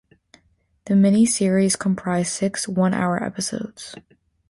The 0.85 0.95
miniseries 0.95 1.77
comprised 1.77 2.31
six 2.31 2.67
one-hour 2.67 3.21
episodes. 3.23 3.93